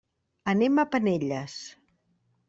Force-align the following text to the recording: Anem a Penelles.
Anem 0.53 0.79
a 0.83 0.85
Penelles. 0.95 1.59